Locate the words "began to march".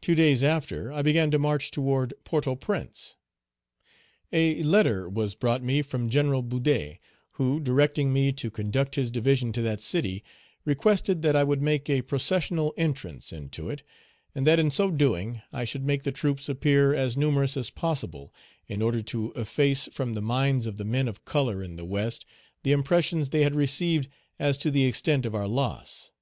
1.02-1.72